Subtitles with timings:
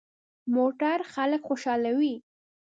[0.55, 2.13] موټر خلک خوشحالوي.